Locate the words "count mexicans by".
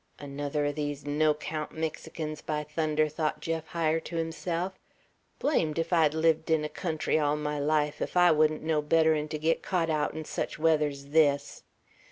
1.35-2.63